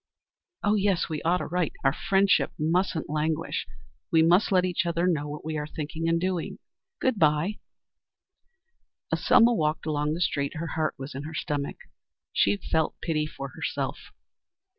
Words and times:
Oh 0.63 0.73
yes, 0.73 1.09
we 1.09 1.21
ought 1.21 1.37
to 1.37 1.45
write. 1.45 1.73
Our 1.83 1.93
friendship 1.93 2.53
mustn't 2.57 3.07
languish. 3.07 3.67
We 4.11 4.23
must 4.23 4.51
let 4.51 4.65
each 4.65 4.87
other 4.87 5.05
know 5.05 5.27
what 5.29 5.45
we 5.45 5.57
are 5.59 5.67
thinking 5.67 6.09
and 6.09 6.19
doing. 6.19 6.57
Good 6.99 7.19
by." 7.19 7.59
As 9.13 9.23
Selma 9.23 9.53
walked 9.53 9.85
along 9.85 10.15
the 10.15 10.19
street 10.21 10.55
her 10.55 10.69
heart 10.73 10.95
was 10.97 11.13
in 11.13 11.21
her 11.21 11.35
mouth. 11.51 11.75
She 12.33 12.57
felt 12.57 12.99
pity 12.99 13.27
for 13.27 13.49
herself. 13.49 13.99